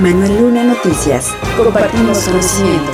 Manuel 0.00 0.40
Luna 0.40 0.64
Noticias. 0.64 1.34
Compartimos 1.58 2.20
conocimiento. 2.20 2.92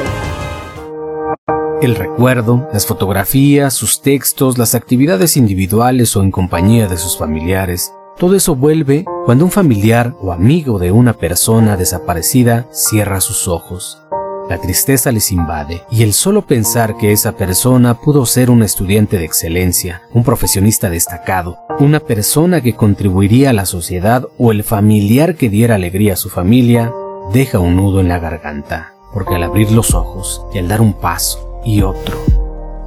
El 1.81 1.95
recuerdo, 1.95 2.69
las 2.73 2.85
fotografías, 2.85 3.75
sus 3.75 4.03
textos, 4.03 4.59
las 4.59 4.75
actividades 4.75 5.37
individuales 5.37 6.17
o 6.17 6.23
en 6.25 6.33
compañía 6.33 6.89
de 6.89 6.97
sus 6.97 7.17
familiares, 7.17 7.93
todo 8.19 8.35
eso 8.35 8.57
vuelve 8.57 9.05
cuando 9.25 9.45
un 9.45 9.53
familiar 9.53 10.15
o 10.21 10.33
amigo 10.33 10.81
de 10.81 10.91
una 10.91 11.13
persona 11.13 11.77
desaparecida 11.77 12.67
cierra 12.73 13.21
sus 13.21 13.47
ojos. 13.47 14.03
La 14.49 14.59
tristeza 14.59 15.11
les 15.11 15.33
invade 15.33 15.83
y 15.91 16.05
el 16.05 16.13
solo 16.13 16.47
pensar 16.47 16.97
que 16.97 17.11
esa 17.11 17.33
persona 17.33 17.95
pudo 17.95 18.25
ser 18.27 18.49
un 18.49 18.63
estudiante 18.63 19.19
de 19.19 19.25
excelencia, 19.25 20.03
un 20.13 20.23
profesionista 20.23 20.89
destacado, 20.89 21.59
una 21.81 21.99
persona 21.99 22.61
que 22.61 22.77
contribuiría 22.77 23.51
a 23.51 23.53
la 23.53 23.67
sociedad 23.67 24.25
o 24.39 24.53
el 24.53 24.63
familiar 24.63 25.35
que 25.35 25.51
diera 25.51 25.75
alegría 25.75 26.13
a 26.13 26.17
su 26.17 26.31
familia, 26.31 26.93
deja 27.33 27.59
un 27.59 27.75
nudo 27.75 28.01
en 28.01 28.07
la 28.07 28.21
garganta, 28.21 28.95
porque 29.13 29.35
al 29.35 29.43
abrir 29.43 29.73
los 29.73 29.95
ojos 29.95 30.43
y 30.55 30.59
al 30.59 30.69
dar 30.69 30.81
un 30.81 30.93
paso 30.93 31.61
y 31.65 31.83
otro, 31.83 32.17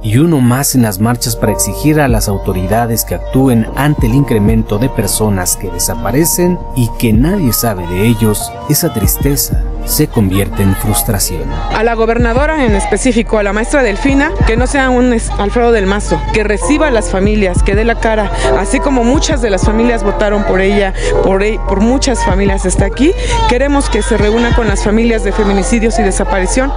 y 0.02 0.16
uno 0.16 0.40
más 0.40 0.74
en 0.74 0.80
las 0.80 0.98
marchas 0.98 1.36
para 1.36 1.52
exigir 1.52 2.00
a 2.00 2.08
las 2.08 2.26
autoridades 2.28 3.04
que 3.04 3.16
actúen 3.16 3.66
ante 3.76 4.06
el 4.06 4.14
incremento 4.14 4.78
de 4.78 4.88
personas 4.88 5.58
que 5.58 5.70
desaparecen 5.70 6.58
y 6.74 6.88
que 6.98 7.12
nadie 7.12 7.52
sabe 7.52 7.86
de 7.86 8.06
ellos, 8.06 8.50
esa 8.70 8.94
tristeza 8.94 9.62
se 9.84 10.08
convierte 10.08 10.62
en 10.62 10.74
frustración. 10.76 11.42
A 11.74 11.82
la 11.82 11.94
gobernadora 11.94 12.64
en 12.64 12.74
específico, 12.74 13.38
a 13.38 13.42
la 13.42 13.52
maestra 13.52 13.82
Delfina, 13.82 14.32
que 14.46 14.56
no 14.56 14.66
sea 14.66 14.90
un 14.90 15.16
Alfredo 15.38 15.72
del 15.72 15.86
Mazo, 15.86 16.20
que 16.32 16.44
reciba 16.44 16.88
a 16.88 16.90
las 16.90 17.10
familias, 17.10 17.62
que 17.62 17.74
dé 17.74 17.84
la 17.84 18.00
cara, 18.00 18.30
así 18.58 18.80
como 18.80 19.04
muchas 19.04 19.42
de 19.42 19.50
las 19.50 19.64
familias 19.64 20.02
votaron 20.02 20.44
por 20.44 20.60
ella, 20.60 20.94
por, 21.22 21.42
e, 21.42 21.58
por 21.68 21.80
muchas 21.80 22.24
familias 22.24 22.66
está 22.66 22.86
aquí, 22.86 23.12
queremos 23.48 23.90
que 23.90 24.02
se 24.02 24.16
reúna 24.16 24.54
con 24.54 24.68
las 24.68 24.84
familias 24.84 25.24
de 25.24 25.32
feminicidios 25.32 25.98
y 25.98 26.02
desaparición. 26.02 26.72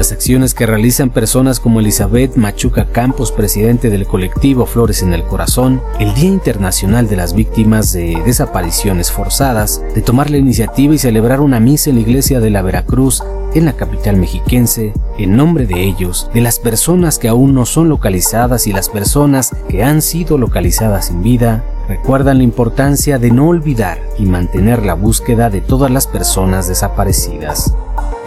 Las 0.00 0.12
acciones 0.12 0.54
que 0.54 0.64
realizan 0.64 1.10
personas 1.10 1.60
como 1.60 1.80
Elizabeth 1.80 2.34
Machuca 2.36 2.86
Campos, 2.90 3.32
presidente 3.32 3.90
del 3.90 4.06
colectivo 4.06 4.64
Flores 4.64 5.02
en 5.02 5.12
el 5.12 5.24
Corazón, 5.24 5.82
el 5.98 6.14
Día 6.14 6.30
Internacional 6.30 7.06
de 7.06 7.16
las 7.16 7.34
Víctimas 7.34 7.92
de 7.92 8.16
Desapariciones 8.24 9.12
Forzadas, 9.12 9.82
de 9.94 10.00
tomar 10.00 10.30
la 10.30 10.38
iniciativa 10.38 10.94
y 10.94 10.98
celebrar 10.98 11.42
una 11.42 11.60
misa 11.60 11.90
en 11.90 11.96
la 11.96 12.00
iglesia 12.00 12.40
de 12.40 12.48
la 12.48 12.62
Veracruz 12.62 13.22
en 13.52 13.66
la 13.66 13.74
capital 13.74 14.16
mexiquense, 14.16 14.94
en 15.18 15.36
nombre 15.36 15.66
de 15.66 15.84
ellos, 15.84 16.30
de 16.32 16.40
las 16.40 16.58
personas 16.60 17.18
que 17.18 17.28
aún 17.28 17.52
no 17.52 17.66
son 17.66 17.90
localizadas 17.90 18.66
y 18.66 18.72
las 18.72 18.88
personas 18.88 19.54
que 19.68 19.84
han 19.84 20.00
sido 20.00 20.38
localizadas 20.38 21.08
sin 21.08 21.22
vida, 21.22 21.62
recuerdan 21.88 22.38
la 22.38 22.44
importancia 22.44 23.18
de 23.18 23.32
no 23.32 23.48
olvidar 23.48 23.98
y 24.18 24.24
mantener 24.24 24.82
la 24.82 24.94
búsqueda 24.94 25.50
de 25.50 25.60
todas 25.60 25.90
las 25.90 26.06
personas 26.06 26.68
desaparecidas 26.68 27.74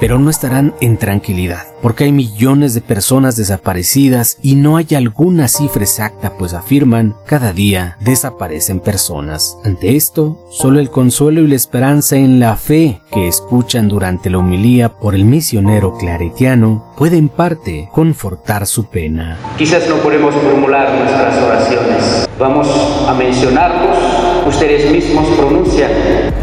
pero 0.04 0.20
no 0.20 0.30
estarán 0.30 0.76
en 0.82 0.98
tranquilidad, 0.98 1.66
porque 1.82 2.04
hay 2.04 2.12
millones 2.12 2.74
de 2.74 2.82
personas 2.82 3.38
desaparecidas 3.38 4.38
y 4.42 4.56
no 4.56 4.76
hay 4.76 4.88
alguna 4.98 5.48
cifra 5.48 5.84
exacta, 5.84 6.34
pues 6.38 6.54
afirman, 6.54 7.16
cada 7.26 7.54
día 7.54 7.96
desaparecen 8.02 8.82
personas. 8.82 9.58
Ante 9.64 9.96
esto, 9.96 10.46
solo 10.52 10.82
el 10.82 10.90
consuelo 10.90 11.40
y 11.40 11.48
la 11.48 11.56
esperanza 11.56 12.18
en 12.18 12.42
la 12.42 12.58
fe 12.58 13.00
que 13.14 13.30
escuchan 13.30 13.88
durante 13.88 14.30
la 14.30 14.40
homilía 14.40 14.90
por 14.90 15.16
el 15.16 15.24
misionero 15.24 15.98
claretiano 15.98 16.94
puede 16.98 17.16
en 17.16 17.30
parte 17.30 17.88
confortar 17.94 18.68
su 18.68 18.88
pena. 18.88 19.38
Quizás 19.58 19.88
no 19.88 19.96
podemos 20.04 20.36
formular 20.36 21.00
nuestras 21.00 21.42
oraciones, 21.42 22.28
vamos 22.38 22.68
a 23.08 23.14
mencionarlos 23.14 24.23
ustedes 24.54 24.92
mismos 24.92 25.28
pronuncian, 25.36 25.92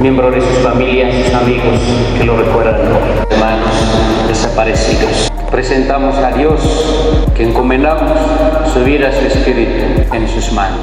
miembros 0.00 0.34
de 0.34 0.40
sus 0.40 0.58
familias, 0.58 1.14
sus 1.24 1.34
amigos 1.34 1.80
que 2.18 2.24
lo 2.24 2.36
recuerdan 2.36 2.76
hermanos 3.30 3.70
desaparecidos. 4.26 5.30
Presentamos 5.50 6.16
a 6.16 6.32
Dios 6.32 6.60
que 7.36 7.44
encomendamos 7.44 8.10
su 8.72 8.84
vida, 8.84 9.12
su 9.12 9.26
espíritu 9.26 9.84
en 10.12 10.28
sus 10.28 10.52
manos. 10.52 10.80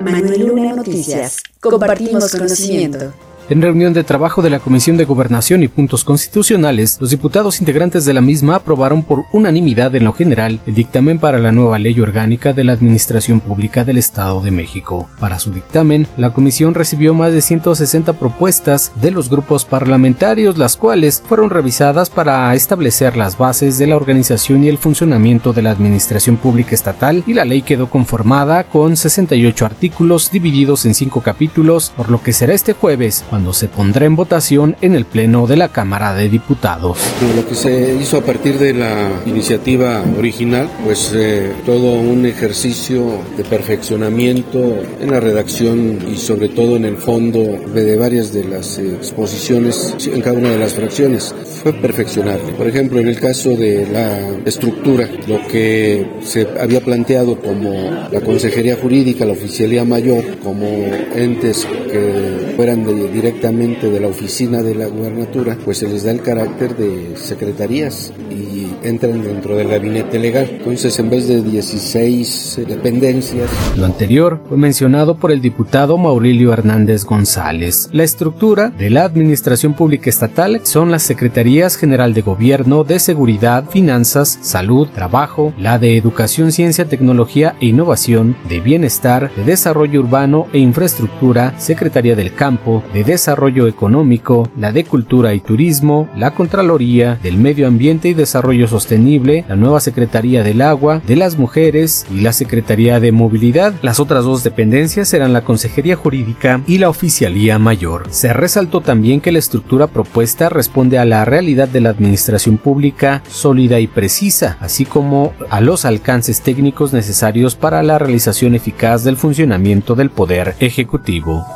Manuel 0.00 0.46
Luna 0.46 0.74
Noticias. 0.74 1.42
Compartimos 1.60 2.30
conocimiento. 2.30 3.12
En 3.48 3.60
reunión 3.60 3.92
de 3.92 4.04
trabajo 4.04 4.40
de 4.40 4.50
la 4.50 4.60
Comisión 4.60 4.96
de 4.96 5.04
Gobernación 5.04 5.62
y 5.62 5.68
Puntos 5.68 6.04
Constitucionales, 6.04 6.96
los 7.00 7.10
diputados 7.10 7.60
integrantes 7.60 8.04
de 8.04 8.14
la 8.14 8.20
misma 8.20 8.56
aprobaron 8.56 9.02
por 9.02 9.24
unanimidad 9.32 9.94
en 9.96 10.04
lo 10.04 10.12
general 10.12 10.60
el 10.64 10.74
dictamen 10.74 11.18
para 11.18 11.38
la 11.38 11.50
nueva 11.50 11.78
ley 11.80 11.98
orgánica 12.00 12.52
de 12.52 12.62
la 12.62 12.72
Administración 12.72 13.40
Pública 13.40 13.84
del 13.84 13.98
Estado 13.98 14.40
de 14.40 14.52
México. 14.52 15.08
Para 15.18 15.40
su 15.40 15.50
dictamen, 15.50 16.06
la 16.16 16.32
comisión 16.32 16.74
recibió 16.74 17.14
más 17.14 17.32
de 17.32 17.42
160 17.42 18.12
propuestas 18.14 18.92
de 19.00 19.10
los 19.10 19.28
grupos 19.28 19.64
parlamentarios, 19.64 20.56
las 20.56 20.76
cuales 20.76 21.22
fueron 21.26 21.50
revisadas 21.50 22.10
para 22.10 22.54
establecer 22.54 23.16
las 23.16 23.36
bases 23.36 23.76
de 23.76 23.88
la 23.88 23.96
organización 23.96 24.62
y 24.62 24.68
el 24.68 24.78
funcionamiento 24.78 25.52
de 25.52 25.62
la 25.62 25.72
Administración 25.72 26.36
Pública 26.36 26.74
Estatal 26.74 27.24
y 27.26 27.34
la 27.34 27.44
ley 27.44 27.62
quedó 27.62 27.90
conformada 27.90 28.64
con 28.64 28.96
68 28.96 29.66
artículos 29.66 30.30
divididos 30.30 30.86
en 30.86 30.94
5 30.94 31.20
capítulos, 31.22 31.92
por 31.96 32.08
lo 32.08 32.22
que 32.22 32.32
será 32.32 32.54
este 32.54 32.72
jueves 32.72 33.24
cuando 33.32 33.54
se 33.54 33.66
pondrá 33.66 34.04
en 34.04 34.14
votación 34.14 34.76
en 34.82 34.94
el 34.94 35.06
Pleno 35.06 35.46
de 35.46 35.56
la 35.56 35.68
Cámara 35.68 36.12
de 36.12 36.28
Diputados. 36.28 36.98
Lo 37.34 37.48
que 37.48 37.54
se 37.54 37.94
hizo 37.94 38.18
a 38.18 38.20
partir 38.20 38.58
de 38.58 38.74
la 38.74 39.08
iniciativa 39.24 40.04
original, 40.18 40.68
pues 40.84 41.14
eh, 41.14 41.50
todo 41.64 41.92
un 41.94 42.26
ejercicio 42.26 43.22
de 43.34 43.42
perfeccionamiento 43.44 44.58
en 45.00 45.10
la 45.10 45.18
redacción 45.18 46.00
y 46.12 46.18
sobre 46.18 46.50
todo 46.50 46.76
en 46.76 46.84
el 46.84 46.98
fondo 46.98 47.40
de 47.74 47.96
varias 47.96 48.34
de 48.34 48.44
las 48.44 48.76
exposiciones 48.76 49.96
en 50.12 50.20
cada 50.20 50.36
una 50.38 50.50
de 50.50 50.58
las 50.58 50.74
fracciones. 50.74 51.34
Fue 51.62 51.72
perfeccionable. 51.72 52.52
Por 52.52 52.68
ejemplo, 52.68 53.00
en 53.00 53.08
el 53.08 53.18
caso 53.18 53.56
de 53.56 53.86
la 53.90 54.28
estructura, 54.44 55.08
lo 55.26 55.38
que 55.46 56.06
se 56.22 56.46
había 56.60 56.82
planteado 56.82 57.40
como 57.40 58.08
la 58.12 58.20
Consejería 58.20 58.76
Jurídica, 58.76 59.24
la 59.24 59.32
Oficialía 59.32 59.86
Mayor, 59.86 60.22
como 60.42 60.66
entes 61.14 61.66
que 61.90 62.31
fueran 62.62 62.84
de 62.84 63.08
directamente 63.08 63.90
de 63.90 63.98
la 63.98 64.06
oficina 64.06 64.62
de 64.62 64.76
la 64.76 64.86
gubernatura, 64.86 65.58
pues 65.64 65.78
se 65.78 65.88
les 65.88 66.04
da 66.04 66.12
el 66.12 66.22
carácter 66.22 66.76
de 66.76 67.16
secretarías 67.16 68.12
y 68.30 68.86
entran 68.86 69.20
dentro 69.20 69.56
del 69.56 69.66
gabinete 69.66 70.20
legal. 70.20 70.48
Entonces, 70.48 70.96
en 71.00 71.10
vez 71.10 71.26
de 71.26 71.42
16 71.42 72.60
dependencias. 72.68 73.50
Lo 73.76 73.84
anterior 73.84 74.40
fue 74.48 74.56
mencionado 74.56 75.16
por 75.16 75.32
el 75.32 75.40
diputado 75.40 75.98
Maurilio 75.98 76.52
Hernández 76.52 77.04
González. 77.04 77.88
La 77.90 78.04
estructura 78.04 78.70
de 78.70 78.90
la 78.90 79.02
Administración 79.02 79.74
Pública 79.74 80.08
Estatal 80.08 80.60
son 80.62 80.92
las 80.92 81.02
Secretarías 81.02 81.74
General 81.74 82.14
de 82.14 82.22
Gobierno, 82.22 82.84
de 82.84 83.00
Seguridad, 83.00 83.68
Finanzas, 83.70 84.38
Salud, 84.40 84.86
Trabajo, 84.94 85.52
la 85.58 85.80
de 85.80 85.96
Educación, 85.96 86.52
Ciencia, 86.52 86.84
Tecnología 86.84 87.56
e 87.60 87.66
Innovación, 87.66 88.36
de 88.48 88.60
Bienestar, 88.60 89.32
de 89.34 89.42
Desarrollo 89.42 89.98
Urbano 89.98 90.46
e 90.52 90.58
Infraestructura, 90.58 91.58
Secretaría 91.58 92.14
del 92.14 92.32
Campo, 92.32 92.51
de 92.92 93.04
Desarrollo 93.04 93.66
Económico, 93.66 94.50
la 94.58 94.72
de 94.72 94.84
Cultura 94.84 95.32
y 95.32 95.40
Turismo, 95.40 96.08
la 96.14 96.32
Contraloría, 96.32 97.18
del 97.22 97.38
Medio 97.38 97.66
Ambiente 97.66 98.08
y 98.08 98.14
Desarrollo 98.14 98.68
Sostenible, 98.68 99.44
la 99.48 99.56
nueva 99.56 99.80
Secretaría 99.80 100.42
del 100.42 100.60
Agua, 100.60 101.00
de 101.06 101.16
las 101.16 101.38
Mujeres 101.38 102.06
y 102.14 102.20
la 102.20 102.32
Secretaría 102.32 103.00
de 103.00 103.10
Movilidad. 103.10 103.74
Las 103.80 104.00
otras 104.00 104.24
dos 104.24 104.44
dependencias 104.44 105.14
eran 105.14 105.32
la 105.32 105.44
Consejería 105.44 105.96
Jurídica 105.96 106.60
y 106.66 106.78
la 106.78 106.90
Oficialía 106.90 107.58
Mayor. 107.58 108.06
Se 108.10 108.32
resaltó 108.34 108.82
también 108.82 109.20
que 109.22 109.32
la 109.32 109.38
estructura 109.38 109.86
propuesta 109.86 110.50
responde 110.50 110.98
a 110.98 111.06
la 111.06 111.24
realidad 111.24 111.68
de 111.68 111.80
la 111.80 111.90
administración 111.90 112.58
pública 112.58 113.22
sólida 113.28 113.80
y 113.80 113.86
precisa, 113.86 114.58
así 114.60 114.84
como 114.84 115.32
a 115.48 115.60
los 115.60 115.86
alcances 115.86 116.42
técnicos 116.42 116.92
necesarios 116.92 117.54
para 117.54 117.82
la 117.82 117.98
realización 117.98 118.54
eficaz 118.54 119.04
del 119.04 119.16
funcionamiento 119.16 119.94
del 119.94 120.10
Poder 120.10 120.54
Ejecutivo. 120.60 121.46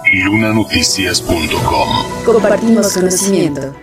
Compartimos 2.26 2.92
conocimiento. 2.92 3.74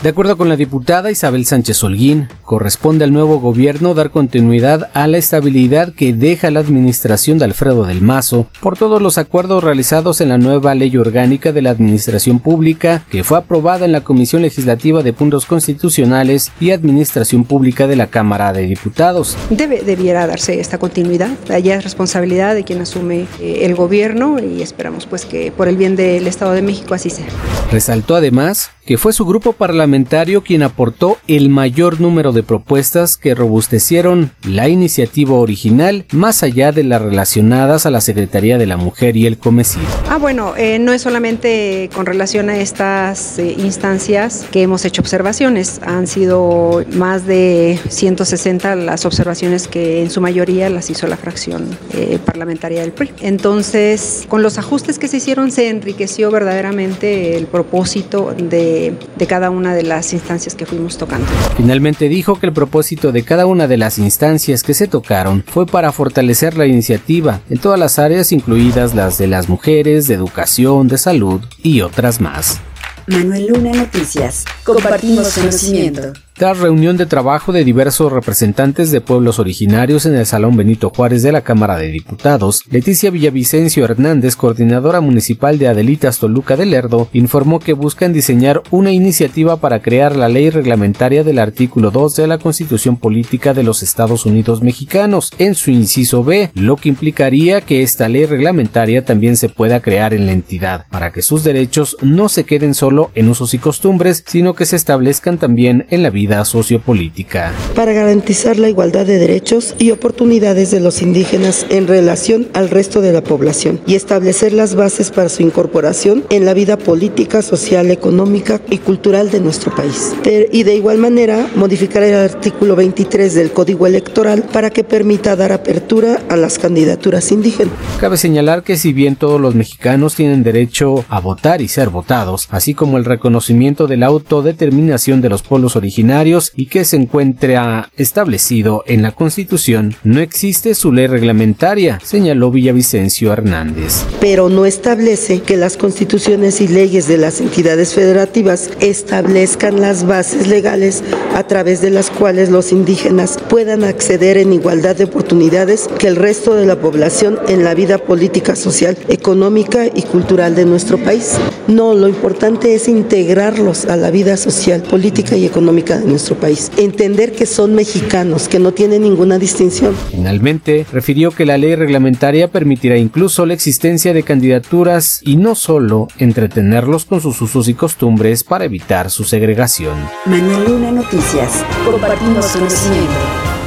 De 0.00 0.10
acuerdo 0.10 0.36
con 0.36 0.48
la 0.48 0.54
diputada 0.54 1.10
Isabel 1.10 1.44
Sánchez 1.44 1.82
Holguín, 1.82 2.28
corresponde 2.44 3.02
al 3.02 3.12
nuevo 3.12 3.40
gobierno 3.40 3.94
dar 3.94 4.12
continuidad 4.12 4.90
a 4.94 5.08
la 5.08 5.18
estabilidad 5.18 5.92
que 5.92 6.12
deja 6.12 6.52
la 6.52 6.60
administración 6.60 7.36
de 7.38 7.46
Alfredo 7.46 7.84
del 7.84 8.00
Mazo 8.00 8.46
por 8.60 8.78
todos 8.78 9.02
los 9.02 9.18
acuerdos 9.18 9.64
realizados 9.64 10.20
en 10.20 10.28
la 10.28 10.38
nueva 10.38 10.76
ley 10.76 10.96
orgánica 10.96 11.50
de 11.50 11.62
la 11.62 11.70
administración 11.70 12.38
pública 12.38 13.04
que 13.10 13.24
fue 13.24 13.38
aprobada 13.38 13.86
en 13.86 13.90
la 13.90 14.02
Comisión 14.02 14.42
Legislativa 14.42 15.02
de 15.02 15.12
Puntos 15.12 15.46
Constitucionales 15.46 16.52
y 16.60 16.70
Administración 16.70 17.42
Pública 17.42 17.88
de 17.88 17.96
la 17.96 18.06
Cámara 18.06 18.52
de 18.52 18.68
Diputados. 18.68 19.36
Debe, 19.50 19.82
debiera 19.82 20.28
darse 20.28 20.60
esta 20.60 20.78
continuidad, 20.78 21.30
allá 21.50 21.74
es 21.74 21.82
responsabilidad 21.82 22.54
de 22.54 22.62
quien 22.62 22.80
asume 22.80 23.26
eh, 23.40 23.62
el 23.62 23.74
gobierno 23.74 24.38
y 24.38 24.62
esperamos 24.62 25.06
pues 25.06 25.26
que 25.26 25.50
por 25.50 25.66
el 25.66 25.76
bien 25.76 25.96
del 25.96 26.28
Estado 26.28 26.52
de 26.52 26.62
México 26.62 26.94
así 26.94 27.10
sea. 27.10 27.26
Resaltó 27.72 28.14
además 28.14 28.70
que 28.86 28.96
fue 28.96 29.12
su 29.12 29.26
grupo 29.26 29.52
parlamentario 29.52 29.87
parlamentario 29.88 30.42
quien 30.42 30.62
aportó 30.62 31.16
el 31.28 31.48
mayor 31.48 31.98
número 31.98 32.32
de 32.32 32.42
propuestas 32.42 33.16
que 33.16 33.34
robustecieron 33.34 34.32
la 34.46 34.68
iniciativa 34.68 35.32
original 35.32 36.04
más 36.12 36.42
allá 36.42 36.72
de 36.72 36.84
las 36.84 37.00
relacionadas 37.00 37.86
a 37.86 37.90
la 37.90 38.02
Secretaría 38.02 38.58
de 38.58 38.66
la 38.66 38.76
Mujer 38.76 39.16
y 39.16 39.24
el 39.24 39.38
Comecid. 39.38 39.80
Ah, 40.10 40.18
bueno, 40.18 40.54
eh, 40.58 40.78
no 40.78 40.92
es 40.92 41.00
solamente 41.00 41.88
con 41.94 42.04
relación 42.04 42.50
a 42.50 42.58
estas 42.58 43.38
eh, 43.38 43.56
instancias 43.58 44.44
que 44.50 44.60
hemos 44.60 44.84
hecho 44.84 45.00
observaciones, 45.00 45.80
han 45.82 46.06
sido 46.06 46.84
más 46.92 47.24
de 47.24 47.78
160 47.88 48.76
las 48.76 49.06
observaciones 49.06 49.68
que 49.68 50.02
en 50.02 50.10
su 50.10 50.20
mayoría 50.20 50.68
las 50.68 50.90
hizo 50.90 51.06
la 51.06 51.16
fracción 51.16 51.66
eh, 51.94 52.18
parlamentaria 52.22 52.82
del 52.82 52.92
PRI. 52.92 53.10
Entonces, 53.22 54.26
con 54.28 54.42
los 54.42 54.58
ajustes 54.58 54.98
que 54.98 55.08
se 55.08 55.16
hicieron 55.16 55.50
se 55.50 55.70
enriqueció 55.70 56.30
verdaderamente 56.30 57.38
el 57.38 57.46
propósito 57.46 58.34
de, 58.36 58.92
cada 59.26 59.50
una 59.50 59.74
de 59.74 59.77
las 59.82 60.12
instancias 60.12 60.54
que 60.54 60.66
fuimos 60.66 60.98
tocando. 60.98 61.26
Finalmente 61.56 62.08
dijo 62.08 62.38
que 62.38 62.46
el 62.46 62.52
propósito 62.52 63.12
de 63.12 63.22
cada 63.22 63.46
una 63.46 63.66
de 63.66 63.76
las 63.76 63.98
instancias 63.98 64.62
que 64.62 64.74
se 64.74 64.88
tocaron 64.88 65.44
fue 65.46 65.66
para 65.66 65.92
fortalecer 65.92 66.56
la 66.56 66.66
iniciativa 66.66 67.40
en 67.50 67.58
todas 67.58 67.78
las 67.78 67.98
áreas 67.98 68.32
incluidas 68.32 68.94
las 68.94 69.18
de 69.18 69.26
las 69.26 69.48
mujeres, 69.48 70.08
de 70.08 70.14
educación, 70.14 70.88
de 70.88 70.98
salud 70.98 71.40
y 71.62 71.80
otras 71.80 72.20
más. 72.20 72.60
Manuel 73.08 73.46
Luna 73.46 73.72
Noticias. 73.72 74.44
Compartimos 74.64 75.32
conocimiento. 75.32 76.12
Tras 76.34 76.58
reunión 76.58 76.96
de 76.96 77.06
trabajo 77.06 77.50
de 77.50 77.64
diversos 77.64 78.12
representantes 78.12 78.92
de 78.92 79.00
pueblos 79.00 79.40
originarios 79.40 80.06
en 80.06 80.14
el 80.14 80.24
Salón 80.24 80.56
Benito 80.56 80.90
Juárez 80.90 81.24
de 81.24 81.32
la 81.32 81.40
Cámara 81.40 81.76
de 81.76 81.88
Diputados, 81.88 82.62
Leticia 82.70 83.10
Villavicencio 83.10 83.84
Hernández, 83.84 84.36
coordinadora 84.36 85.00
municipal 85.00 85.58
de 85.58 85.66
Adelitas 85.66 86.20
Toluca 86.20 86.56
del 86.56 86.70
Lerdo, 86.70 87.08
informó 87.12 87.58
que 87.58 87.72
buscan 87.72 88.12
diseñar 88.12 88.62
una 88.70 88.92
iniciativa 88.92 89.56
para 89.56 89.82
crear 89.82 90.14
la 90.14 90.28
ley 90.28 90.50
reglamentaria 90.50 91.24
del 91.24 91.40
artículo 91.40 91.90
2 91.90 92.14
de 92.14 92.28
la 92.28 92.38
Constitución 92.38 92.98
Política 92.98 93.52
de 93.52 93.64
los 93.64 93.82
Estados 93.82 94.24
Unidos 94.24 94.62
Mexicanos, 94.62 95.32
en 95.38 95.56
su 95.56 95.72
inciso 95.72 96.22
B, 96.22 96.52
lo 96.54 96.76
que 96.76 96.88
implicaría 96.88 97.62
que 97.62 97.82
esta 97.82 98.08
ley 98.08 98.26
reglamentaria 98.26 99.04
también 99.04 99.36
se 99.36 99.48
pueda 99.48 99.80
crear 99.80 100.14
en 100.14 100.26
la 100.26 100.32
entidad, 100.32 100.86
para 100.88 101.10
que 101.10 101.22
sus 101.22 101.42
derechos 101.42 101.96
no 102.00 102.28
se 102.28 102.44
queden 102.44 102.74
solo 102.74 102.97
en 103.14 103.28
usos 103.28 103.54
y 103.54 103.58
costumbres, 103.58 104.24
sino 104.26 104.54
que 104.54 104.66
se 104.66 104.76
establezcan 104.76 105.38
también 105.38 105.86
en 105.90 106.02
la 106.02 106.10
vida 106.10 106.44
sociopolítica. 106.44 107.52
Para 107.74 107.92
garantizar 107.92 108.58
la 108.58 108.68
igualdad 108.68 109.06
de 109.06 109.18
derechos 109.18 109.74
y 109.78 109.90
oportunidades 109.90 110.70
de 110.70 110.80
los 110.80 111.02
indígenas 111.02 111.66
en 111.70 111.86
relación 111.86 112.48
al 112.54 112.70
resto 112.70 113.00
de 113.00 113.12
la 113.12 113.22
población 113.22 113.80
y 113.86 113.94
establecer 113.94 114.52
las 114.52 114.74
bases 114.74 115.10
para 115.10 115.28
su 115.28 115.42
incorporación 115.42 116.24
en 116.30 116.44
la 116.44 116.54
vida 116.54 116.76
política, 116.76 117.42
social, 117.42 117.90
económica 117.90 118.60
y 118.70 118.78
cultural 118.78 119.30
de 119.30 119.40
nuestro 119.40 119.74
país. 119.74 120.14
Y 120.52 120.62
de 120.62 120.74
igual 120.74 120.98
manera, 120.98 121.48
modificar 121.54 122.02
el 122.02 122.14
artículo 122.14 122.76
23 122.76 123.34
del 123.34 123.52
Código 123.52 123.86
Electoral 123.86 124.44
para 124.52 124.70
que 124.70 124.84
permita 124.84 125.36
dar 125.36 125.52
apertura 125.52 126.20
a 126.28 126.36
las 126.36 126.58
candidaturas 126.58 127.30
indígenas. 127.32 127.74
Cabe 128.00 128.16
señalar 128.16 128.62
que 128.62 128.76
si 128.76 128.92
bien 128.92 129.16
todos 129.16 129.40
los 129.40 129.54
mexicanos 129.54 130.14
tienen 130.14 130.42
derecho 130.42 131.04
a 131.08 131.20
votar 131.20 131.60
y 131.60 131.68
ser 131.68 131.90
votados, 131.90 132.48
así 132.50 132.74
como 132.74 132.87
el 132.96 133.04
reconocimiento 133.04 133.86
de 133.86 133.96
la 133.96 134.06
autodeterminación 134.06 135.20
de 135.20 135.28
los 135.28 135.42
pueblos 135.42 135.76
originarios, 135.76 136.52
y 136.56 136.66
que 136.66 136.84
se 136.84 136.96
encuentra 136.96 137.90
establecido 137.96 138.84
en 138.86 139.02
la 139.02 139.12
Constitución, 139.12 139.96
no 140.04 140.20
existe 140.20 140.74
su 140.74 140.92
ley 140.92 141.06
reglamentaria, 141.06 141.98
señaló 142.02 142.50
Villavicencio 142.50 143.32
Hernández. 143.32 144.04
Pero 144.20 144.48
no 144.48 144.64
establece 144.66 145.40
que 145.42 145.56
las 145.56 145.76
constituciones 145.76 146.60
y 146.60 146.68
leyes 146.68 147.08
de 147.08 147.18
las 147.18 147.40
entidades 147.40 147.94
federativas 147.94 148.70
establezcan 148.80 149.80
las 149.80 150.06
bases 150.06 150.46
legales 150.48 151.02
a 151.34 151.44
través 151.44 151.80
de 151.80 151.90
las 151.90 152.10
cuales 152.10 152.50
los 152.50 152.72
indígenas 152.72 153.38
puedan 153.48 153.84
acceder 153.84 154.38
en 154.38 154.52
igualdad 154.52 154.96
de 154.96 155.04
oportunidades 155.04 155.88
que 155.98 156.08
el 156.08 156.16
resto 156.16 156.54
de 156.54 156.66
la 156.66 156.80
población 156.80 157.38
en 157.48 157.64
la 157.64 157.74
vida 157.74 157.98
política, 157.98 158.56
social, 158.56 158.96
económica 159.08 159.86
y 159.86 160.02
cultural 160.02 160.54
de 160.54 160.64
nuestro 160.64 160.98
país. 160.98 161.34
No, 161.66 161.94
lo 161.94 162.08
importante 162.08 162.74
es 162.74 162.77
integrarlos 162.86 163.86
a 163.86 163.96
la 163.96 164.10
vida 164.10 164.36
social, 164.36 164.82
política 164.82 165.36
y 165.36 165.46
económica 165.46 165.98
de 165.98 166.06
nuestro 166.06 166.36
país. 166.36 166.70
Entender 166.76 167.32
que 167.32 167.46
son 167.46 167.74
mexicanos, 167.74 168.46
que 168.46 168.58
no 168.58 168.72
tienen 168.72 169.02
ninguna 169.02 169.38
distinción. 169.38 169.96
Finalmente, 170.10 170.86
refirió 170.92 171.30
que 171.30 171.46
la 171.46 171.58
ley 171.58 171.74
reglamentaria 171.74 172.48
permitirá 172.48 172.96
incluso 172.96 173.46
la 173.46 173.54
existencia 173.54 174.12
de 174.12 174.22
candidaturas 174.22 175.20
y 175.24 175.36
no 175.36 175.54
solo 175.54 176.08
entretenerlos 176.18 177.06
con 177.06 177.20
sus 177.20 177.40
usos 177.40 177.68
y 177.68 177.74
costumbres 177.74 178.44
para 178.44 178.66
evitar 178.66 179.10
su 179.10 179.24
segregación. 179.24 179.96
Manuel 180.26 180.64
Luna 180.66 180.92
Noticias. 180.92 181.64
Compartimos 181.84 182.46
conocimiento. 182.46 183.57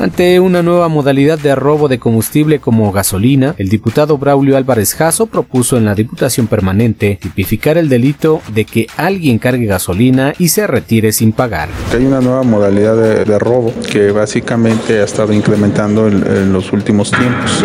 Ante 0.00 0.38
una 0.38 0.62
nueva 0.62 0.86
modalidad 0.86 1.40
de 1.40 1.56
robo 1.56 1.88
de 1.88 1.98
combustible 1.98 2.60
como 2.60 2.92
gasolina, 2.92 3.56
el 3.58 3.68
diputado 3.68 4.16
Braulio 4.16 4.56
Álvarez 4.56 4.94
Jasso 4.94 5.26
propuso 5.26 5.76
en 5.76 5.84
la 5.84 5.96
Diputación 5.96 6.46
Permanente 6.46 7.18
tipificar 7.20 7.76
el 7.76 7.88
delito 7.88 8.40
de 8.54 8.64
que 8.64 8.86
alguien 8.96 9.40
cargue 9.40 9.66
gasolina 9.66 10.34
y 10.38 10.50
se 10.50 10.68
retire 10.68 11.10
sin 11.10 11.32
pagar. 11.32 11.68
Hay 11.92 12.06
una 12.06 12.20
nueva 12.20 12.44
modalidad 12.44 12.96
de, 12.96 13.38
robo 13.40 13.72
que 13.90 14.12
básicamente 14.12 15.00
ha 15.00 15.04
estado 15.04 15.32
incrementando 15.32 16.06
en, 16.06 16.52
los 16.52 16.72
últimos 16.72 17.10
tiempos. 17.10 17.64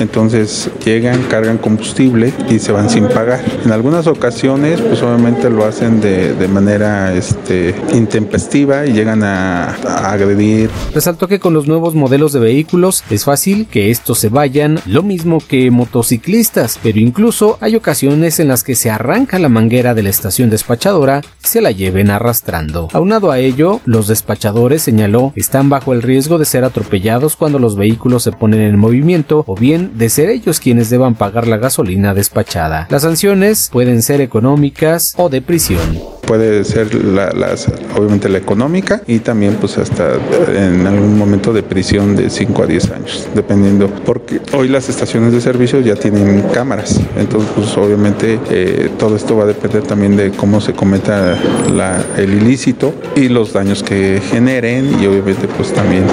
Entonces 0.00 0.70
llegan, 0.84 1.22
cargan 1.24 1.58
combustible 1.58 2.32
y 2.48 2.58
se 2.58 2.72
van 2.72 2.88
sin 2.88 3.06
pagar. 3.08 3.44
En 3.64 3.70
algunas 3.70 4.06
ocasiones, 4.06 4.80
pues 4.80 5.02
obviamente 5.02 5.50
lo 5.50 5.64
hacen 5.64 6.00
de, 6.00 6.48
manera 6.48 7.14
este, 7.14 7.74
intempestiva 7.92 8.86
y 8.86 8.92
llegan 8.92 9.22
a, 9.22 9.74
agredir. 10.10 10.70
Resaltó 10.94 11.28
que 11.28 11.38
con 11.38 11.54
los 11.54 11.68
nuevos 11.68 11.94
modelos 11.94 12.32
de 12.32 12.40
vehículos 12.40 13.04
es 13.10 13.24
fácil 13.24 13.66
que 13.66 13.90
estos 13.90 14.18
se 14.18 14.28
vayan, 14.30 14.80
lo 14.86 15.02
mismo 15.02 15.38
que 15.46 15.70
motociclistas, 15.70 16.80
pero 16.82 16.98
incluso 16.98 17.58
hay 17.60 17.76
ocasiones 17.76 18.40
en 18.40 18.48
las 18.48 18.64
que 18.64 18.74
se 18.74 18.90
arranca 18.90 19.38
la 19.38 19.48
manguera 19.48 19.94
de 19.94 20.02
la 20.02 20.10
estación 20.10 20.50
despachadora 20.50 21.20
y 21.44 21.46
se 21.46 21.60
la 21.60 21.70
lleven 21.70 22.10
arrastrando. 22.10 22.88
Aunado 22.92 23.30
a 23.30 23.38
ello, 23.38 23.80
los 23.84 24.08
despachadores, 24.08 24.82
señaló, 24.82 25.32
están 25.36 25.68
bajo 25.68 25.92
el 25.92 26.02
riesgo 26.02 26.38
de 26.38 26.44
ser 26.44 26.64
atropellados 26.64 27.36
cuando 27.36 27.58
los 27.58 27.76
vehículos 27.76 28.22
se 28.22 28.32
ponen 28.32 28.60
en 28.60 28.78
movimiento 28.78 29.44
o 29.46 29.54
bien 29.54 29.89
de 29.92 30.08
ser 30.08 30.30
ellos 30.30 30.60
quienes 30.60 30.90
deban 30.90 31.14
pagar 31.14 31.46
la 31.46 31.56
gasolina 31.56 32.14
despachada. 32.14 32.86
Las 32.90 33.02
sanciones 33.02 33.68
pueden 33.72 34.02
ser 34.02 34.20
económicas 34.20 35.14
o 35.16 35.28
de 35.28 35.42
prisión 35.42 36.19
puede 36.30 36.62
ser 36.62 36.94
la, 36.94 37.32
las, 37.32 37.66
obviamente 37.96 38.28
la 38.28 38.38
económica 38.38 39.02
y 39.08 39.18
también 39.18 39.56
pues 39.56 39.78
hasta 39.78 40.12
en 40.54 40.86
algún 40.86 41.18
momento 41.18 41.52
de 41.52 41.64
prisión 41.64 42.14
de 42.14 42.30
5 42.30 42.62
a 42.62 42.66
10 42.66 42.90
años, 42.92 43.28
dependiendo, 43.34 43.88
porque 44.06 44.40
hoy 44.52 44.68
las 44.68 44.88
estaciones 44.88 45.32
de 45.32 45.40
servicio 45.40 45.80
ya 45.80 45.96
tienen 45.96 46.42
cámaras, 46.54 47.00
entonces 47.16 47.50
pues 47.56 47.76
obviamente 47.76 48.38
eh, 48.48 48.90
todo 48.96 49.16
esto 49.16 49.36
va 49.36 49.42
a 49.42 49.46
depender 49.48 49.82
también 49.82 50.16
de 50.16 50.30
cómo 50.30 50.60
se 50.60 50.72
cometa 50.72 51.36
la, 51.68 52.00
el 52.16 52.32
ilícito 52.34 52.94
y 53.16 53.28
los 53.28 53.52
daños 53.52 53.82
que 53.82 54.22
generen 54.30 55.02
y 55.02 55.06
obviamente 55.06 55.48
pues 55.48 55.72
también 55.72 56.04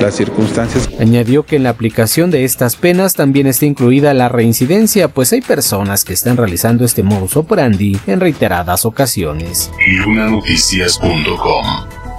las 0.00 0.14
circunstancias. 0.14 0.88
Añadió 1.00 1.46
que 1.46 1.56
en 1.56 1.64
la 1.64 1.70
aplicación 1.70 2.30
de 2.30 2.44
estas 2.44 2.76
penas 2.76 3.14
también 3.14 3.48
está 3.48 3.66
incluida 3.66 4.14
la 4.14 4.28
reincidencia, 4.28 5.08
pues 5.08 5.32
hay 5.32 5.40
personas 5.40 6.04
que 6.04 6.12
están 6.12 6.36
realizando 6.36 6.84
este 6.84 7.02
modus 7.02 7.36
operandi 7.36 7.98
en 8.06 8.20
reiteradas 8.20 8.86
ocasiones 8.86 9.63
lunanoticias.com. 9.86 11.66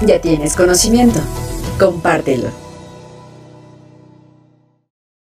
Ya 0.01 0.19
tienes 0.19 0.55
conocimiento. 0.55 1.19
Compártelo. 1.79 2.64